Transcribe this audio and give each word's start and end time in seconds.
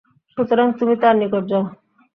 সুতরাং 0.31 0.67
তুমি 0.79 0.93
তাঁর 1.01 1.15
নিকট 1.21 1.43
যাও। 1.51 1.63